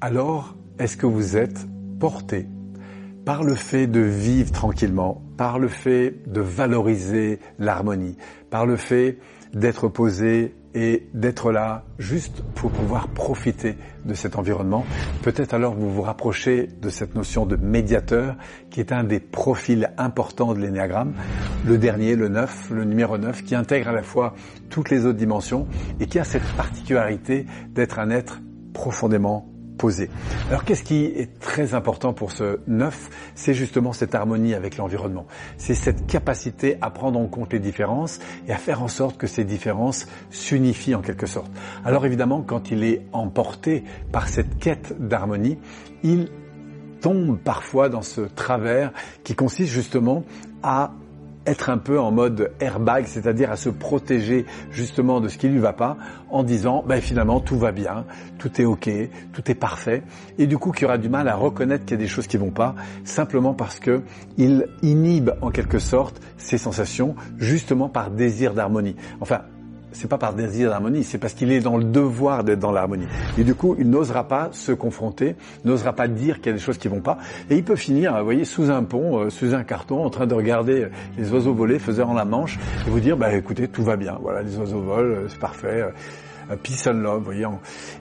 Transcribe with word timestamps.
alors 0.00 0.56
est-ce 0.78 0.96
que 0.96 1.06
vous 1.06 1.36
êtes 1.36 1.66
porté 1.98 2.46
par 3.24 3.44
le 3.44 3.54
fait 3.54 3.86
de 3.86 4.00
vivre 4.00 4.50
tranquillement, 4.50 5.22
par 5.36 5.58
le 5.58 5.68
fait 5.68 6.14
de 6.26 6.40
valoriser 6.40 7.38
l'harmonie, 7.58 8.16
par 8.48 8.64
le 8.64 8.76
fait 8.76 9.18
d'être 9.52 9.88
posé 9.88 10.54
et 10.74 11.08
d'être 11.12 11.52
là 11.52 11.84
juste 11.98 12.42
pour 12.54 12.70
pouvoir 12.70 13.08
profiter 13.08 13.76
de 14.06 14.14
cet 14.14 14.36
environnement? 14.36 14.86
Peut-être 15.22 15.52
alors 15.52 15.74
vous 15.74 15.90
vous 15.90 16.00
rapprochez 16.00 16.66
de 16.80 16.88
cette 16.88 17.14
notion 17.14 17.44
de 17.44 17.56
médiateur 17.56 18.36
qui 18.70 18.80
est 18.80 18.92
un 18.92 19.04
des 19.04 19.20
profils 19.20 19.90
importants 19.98 20.54
de 20.54 20.60
l'énéagramme, 20.60 21.12
le 21.66 21.76
dernier, 21.76 22.16
le 22.16 22.28
9, 22.28 22.70
le 22.70 22.84
numéro 22.84 23.18
9, 23.18 23.44
qui 23.44 23.54
intègre 23.54 23.88
à 23.88 23.92
la 23.92 24.02
fois 24.02 24.34
toutes 24.70 24.88
les 24.88 25.04
autres 25.04 25.18
dimensions 25.18 25.66
et 26.00 26.06
qui 26.06 26.18
a 26.18 26.24
cette 26.24 26.56
particularité 26.56 27.44
d'être 27.74 27.98
un 27.98 28.08
être 28.08 28.40
profondément 28.72 29.50
alors 30.48 30.64
qu'est-ce 30.64 30.82
qui 30.82 31.04
est 31.04 31.38
très 31.38 31.74
important 31.74 32.12
pour 32.12 32.32
ce 32.32 32.60
neuf? 32.66 33.08
C'est 33.34 33.54
justement 33.54 33.92
cette 33.92 34.14
harmonie 34.14 34.54
avec 34.54 34.76
l'environnement. 34.76 35.26
C'est 35.56 35.74
cette 35.74 36.06
capacité 36.06 36.76
à 36.82 36.90
prendre 36.90 37.18
en 37.18 37.26
compte 37.26 37.52
les 37.52 37.60
différences 37.60 38.18
et 38.46 38.52
à 38.52 38.56
faire 38.56 38.82
en 38.82 38.88
sorte 38.88 39.16
que 39.16 39.26
ces 39.26 39.44
différences 39.44 40.06
s'unifient 40.30 40.94
en 40.94 41.00
quelque 41.00 41.26
sorte. 41.26 41.50
Alors 41.84 42.04
évidemment, 42.04 42.42
quand 42.42 42.70
il 42.70 42.84
est 42.84 43.02
emporté 43.12 43.84
par 44.12 44.28
cette 44.28 44.58
quête 44.58 44.94
d'harmonie, 45.00 45.58
il 46.02 46.28
tombe 47.00 47.38
parfois 47.38 47.88
dans 47.88 48.02
ce 48.02 48.20
travers 48.20 48.92
qui 49.24 49.34
consiste 49.34 49.72
justement 49.72 50.24
à 50.62 50.92
être 51.46 51.70
un 51.70 51.78
peu 51.78 51.98
en 51.98 52.10
mode 52.10 52.52
airbag, 52.60 53.06
c'est-à-dire 53.06 53.50
à 53.50 53.56
se 53.56 53.68
protéger 53.68 54.46
justement 54.70 55.20
de 55.20 55.28
ce 55.28 55.38
qui 55.38 55.48
lui 55.48 55.58
va 55.58 55.72
pas, 55.72 55.96
en 56.30 56.42
disant 56.42 56.84
ben 56.86 57.00
finalement 57.00 57.40
tout 57.40 57.58
va 57.58 57.72
bien, 57.72 58.04
tout 58.38 58.60
est 58.60 58.64
ok, 58.64 58.90
tout 59.32 59.50
est 59.50 59.54
parfait, 59.54 60.02
et 60.38 60.46
du 60.46 60.58
coup 60.58 60.70
qui 60.72 60.84
aura 60.84 60.98
du 60.98 61.08
mal 61.08 61.28
à 61.28 61.36
reconnaître 61.36 61.84
qu'il 61.84 61.96
y 61.96 62.00
a 62.00 62.02
des 62.02 62.08
choses 62.08 62.26
qui 62.26 62.36
vont 62.36 62.50
pas, 62.50 62.74
simplement 63.04 63.54
parce 63.54 63.80
que 63.80 64.02
il 64.36 64.66
inhibe 64.82 65.30
en 65.40 65.50
quelque 65.50 65.78
sorte 65.78 66.20
ses 66.36 66.58
sensations, 66.58 67.14
justement 67.38 67.88
par 67.88 68.10
désir 68.10 68.54
d'harmonie. 68.54 68.96
Enfin, 69.20 69.42
c'est 69.92 70.08
pas 70.08 70.18
par 70.18 70.34
désir 70.34 70.70
d'harmonie, 70.70 71.04
c'est 71.04 71.18
parce 71.18 71.34
qu'il 71.34 71.52
est 71.52 71.60
dans 71.60 71.76
le 71.76 71.84
devoir 71.84 72.44
d'être 72.44 72.58
dans 72.58 72.72
l'harmonie. 72.72 73.06
Et 73.38 73.44
du 73.44 73.54
coup, 73.54 73.76
il 73.78 73.88
n'osera 73.88 74.24
pas 74.24 74.48
se 74.52 74.72
confronter, 74.72 75.36
n'osera 75.64 75.92
pas 75.92 76.08
dire 76.08 76.36
qu'il 76.36 76.46
y 76.46 76.50
a 76.50 76.52
des 76.52 76.58
choses 76.58 76.78
qui 76.78 76.88
vont 76.88 77.00
pas. 77.00 77.18
Et 77.48 77.56
il 77.56 77.64
peut 77.64 77.76
finir, 77.76 78.16
vous 78.18 78.24
voyez, 78.24 78.44
sous 78.44 78.70
un 78.70 78.82
pont, 78.82 79.18
euh, 79.18 79.30
sous 79.30 79.54
un 79.54 79.64
carton, 79.64 80.04
en 80.04 80.10
train 80.10 80.26
de 80.26 80.34
regarder 80.34 80.88
les 81.18 81.30
oiseaux 81.32 81.54
voler, 81.54 81.78
faisant 81.78 82.14
la 82.14 82.24
manche, 82.24 82.58
et 82.86 82.90
vous 82.90 83.00
dire, 83.00 83.16
bah 83.16 83.32
écoutez, 83.34 83.68
tout 83.68 83.82
va 83.82 83.96
bien. 83.96 84.18
Voilà, 84.20 84.42
les 84.42 84.56
oiseaux 84.56 84.80
volent, 84.80 85.14
euh, 85.14 85.26
c'est 85.28 85.40
parfait. 85.40 85.84
Peace 86.56 86.86
and 86.86 86.94
love. 86.94 87.32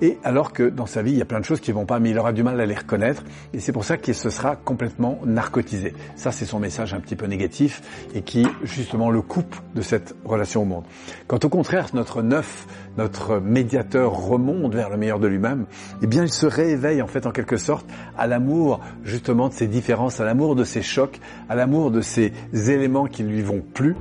Et 0.00 0.18
alors 0.24 0.52
que 0.52 0.64
dans 0.64 0.86
sa 0.86 1.02
vie, 1.02 1.12
il 1.12 1.18
y 1.18 1.22
a 1.22 1.26
plein 1.26 1.40
de 1.40 1.44
choses 1.44 1.60
qui 1.60 1.72
vont 1.72 1.86
pas, 1.86 1.98
mais 1.98 2.10
il 2.10 2.18
aura 2.18 2.32
du 2.32 2.42
mal 2.42 2.60
à 2.60 2.66
les 2.66 2.74
reconnaître. 2.74 3.24
Et 3.52 3.60
c'est 3.60 3.72
pour 3.72 3.84
ça 3.84 3.96
qu'il 3.96 4.14
se 4.14 4.30
sera 4.30 4.56
complètement 4.56 5.18
narcotisé. 5.24 5.94
Ça, 6.16 6.32
c'est 6.32 6.44
son 6.44 6.58
message 6.58 6.94
un 6.94 7.00
petit 7.00 7.16
peu 7.16 7.26
négatif 7.26 7.82
et 8.14 8.22
qui, 8.22 8.46
justement, 8.62 9.10
le 9.10 9.22
coupe 9.22 9.56
de 9.74 9.82
cette 9.82 10.14
relation 10.24 10.62
au 10.62 10.64
monde. 10.64 10.84
Quand 11.26 11.44
au 11.44 11.48
contraire, 11.48 11.88
notre 11.94 12.22
neuf, 12.22 12.66
notre 12.96 13.38
médiateur 13.38 14.12
remonte 14.12 14.74
vers 14.74 14.90
le 14.90 14.96
meilleur 14.96 15.18
de 15.18 15.26
lui-même, 15.26 15.66
eh 16.02 16.06
bien, 16.06 16.22
il 16.22 16.32
se 16.32 16.46
rééveille, 16.46 17.02
en 17.02 17.06
fait, 17.06 17.26
en 17.26 17.30
quelque 17.30 17.56
sorte, 17.56 17.86
à 18.16 18.26
l'amour, 18.26 18.80
justement, 19.04 19.48
de 19.48 19.54
ces 19.54 19.66
différences, 19.66 20.20
à 20.20 20.24
l'amour 20.24 20.54
de 20.54 20.64
ces 20.64 20.82
chocs, 20.82 21.20
à 21.48 21.54
l'amour 21.54 21.90
de 21.90 22.00
ces 22.00 22.32
éléments 22.52 23.06
qui 23.06 23.22
lui 23.22 23.42
vont 23.42 23.62
plus. 23.74 23.96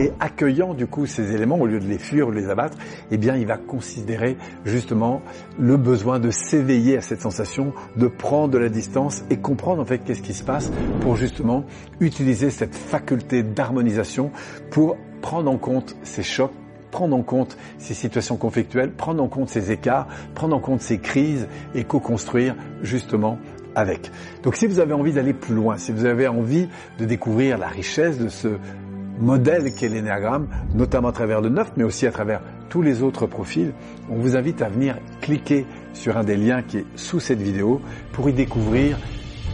Et 0.00 0.12
accueillant, 0.18 0.72
du 0.72 0.86
coup, 0.86 1.04
ces 1.04 1.34
éléments, 1.34 1.58
au 1.58 1.66
lieu 1.66 1.78
de 1.78 1.86
les 1.86 1.98
fuir 1.98 2.28
ou 2.28 2.30
les 2.30 2.48
abattre, 2.48 2.78
eh 3.10 3.18
bien, 3.18 3.36
il 3.36 3.46
va 3.46 3.58
considérer 3.58 4.38
justement 4.64 5.20
le 5.58 5.76
besoin 5.76 6.18
de 6.18 6.30
s'éveiller 6.30 6.96
à 6.96 7.02
cette 7.02 7.20
sensation, 7.20 7.74
de 7.96 8.06
prendre 8.06 8.48
de 8.48 8.56
la 8.56 8.70
distance 8.70 9.24
et 9.28 9.36
comprendre 9.36 9.82
en 9.82 9.84
fait 9.84 9.98
qu'est-ce 9.98 10.22
qui 10.22 10.32
se 10.32 10.42
passe 10.42 10.72
pour 11.02 11.16
justement 11.16 11.66
utiliser 12.00 12.48
cette 12.48 12.74
faculté 12.74 13.42
d'harmonisation 13.42 14.30
pour 14.70 14.96
prendre 15.20 15.50
en 15.50 15.58
compte 15.58 15.94
ces 16.02 16.22
chocs 16.22 16.52
prendre 16.90 17.14
en 17.14 17.22
compte 17.22 17.56
ces 17.78 17.94
situations 17.94 18.36
conflictuelles, 18.36 18.90
prendre 18.90 19.22
en 19.22 19.28
compte 19.28 19.48
ces 19.48 19.70
écarts, 19.70 20.08
prendre 20.34 20.56
en 20.56 20.58
compte 20.58 20.80
ces 20.80 20.98
crises 20.98 21.46
et 21.72 21.84
co-construire 21.84 22.56
justement 22.82 23.38
avec. 23.76 24.10
Donc 24.42 24.56
si 24.56 24.66
vous 24.66 24.80
avez 24.80 24.92
envie 24.92 25.12
d'aller 25.12 25.32
plus 25.32 25.54
loin, 25.54 25.76
si 25.76 25.92
vous 25.92 26.04
avez 26.04 26.26
envie 26.26 26.68
de 26.98 27.04
découvrir 27.04 27.58
la 27.58 27.68
richesse 27.68 28.18
de 28.18 28.28
ce 28.28 28.58
modèle 29.20 29.74
qu'est 29.74 29.88
l'énéagramme, 29.88 30.48
notamment 30.74 31.08
à 31.08 31.12
travers 31.12 31.40
le 31.40 31.48
neuf, 31.48 31.72
mais 31.76 31.84
aussi 31.84 32.06
à 32.06 32.12
travers 32.12 32.40
tous 32.68 32.82
les 32.82 33.02
autres 33.02 33.26
profils, 33.26 33.72
on 34.08 34.16
vous 34.16 34.36
invite 34.36 34.62
à 34.62 34.68
venir 34.68 34.96
cliquer 35.20 35.66
sur 35.92 36.16
un 36.16 36.24
des 36.24 36.36
liens 36.36 36.62
qui 36.62 36.78
est 36.78 36.86
sous 36.96 37.20
cette 37.20 37.40
vidéo 37.40 37.80
pour 38.12 38.28
y 38.28 38.32
découvrir 38.32 38.96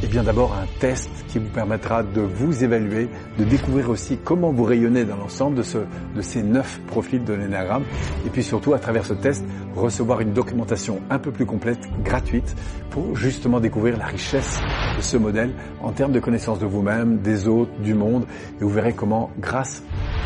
eh 0.02 0.06
bien 0.06 0.22
d'abord 0.22 0.54
un 0.54 0.66
test 0.78 1.10
qui 1.28 1.38
vous 1.38 1.48
permettra 1.48 2.02
de 2.02 2.20
vous 2.20 2.62
évaluer, 2.62 3.08
de 3.38 3.44
découvrir 3.44 3.90
aussi 3.90 4.18
comment 4.22 4.52
vous 4.52 4.64
rayonnez 4.64 5.04
dans 5.04 5.16
l'ensemble 5.16 5.56
de, 5.56 5.62
ce, 5.62 5.78
de 6.14 6.22
ces 6.22 6.42
neuf 6.42 6.80
profils 6.86 7.24
de 7.24 7.32
l'énagramme. 7.32 7.84
Et 8.26 8.30
puis 8.30 8.42
surtout 8.42 8.74
à 8.74 8.78
travers 8.78 9.04
ce 9.06 9.14
test 9.14 9.44
recevoir 9.74 10.20
une 10.20 10.32
documentation 10.32 11.00
un 11.10 11.18
peu 11.18 11.30
plus 11.30 11.46
complète, 11.46 11.80
gratuite, 12.02 12.54
pour 12.90 13.16
justement 13.16 13.60
découvrir 13.60 13.96
la 13.98 14.06
richesse 14.06 14.60
de 14.96 15.02
ce 15.02 15.16
modèle 15.16 15.52
en 15.82 15.92
termes 15.92 16.12
de 16.12 16.20
connaissance 16.20 16.58
de 16.58 16.66
vous-même, 16.66 17.18
des 17.18 17.48
autres, 17.48 17.72
du 17.80 17.94
monde. 17.94 18.24
Et 18.60 18.64
vous 18.64 18.70
verrez 18.70 18.92
comment 18.92 19.30
grâce 19.38 19.82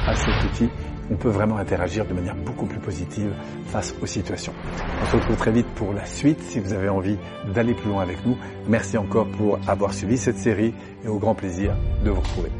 à 0.07 0.15
cet 0.15 0.45
outil 0.45 0.71
on 1.11 1.17
peut 1.17 1.29
vraiment 1.29 1.59
interagir 1.59 2.07
de 2.07 2.15
manière 2.15 2.37
beaucoup 2.37 2.67
plus 2.67 2.79
positive 2.79 3.33
face 3.67 3.95
aux 4.01 4.07
situations. 4.07 4.53
On 5.03 5.07
se 5.07 5.17
retrouve 5.17 5.37
très 5.37 5.53
vite 5.53 5.67
pour 5.75 5.93
la 5.93 6.07
suite 6.07 6.41
si 6.43 6.61
vous 6.61 6.73
avez 6.73 6.89
envie 6.89 7.17
d'aller 7.55 7.75
plus 7.75 7.91
loin 7.91 8.03
avec 8.03 8.25
nous. 8.25 8.37
Merci 8.69 8.97
encore 8.97 9.27
pour 9.29 9.59
avoir 9.67 9.93
suivi 9.93 10.17
cette 10.17 10.39
série 10.39 10.73
et 11.05 11.09
au 11.09 11.19
grand 11.19 11.35
plaisir 11.35 11.75
de 12.05 12.11
vous 12.11 12.21
retrouver. 12.21 12.51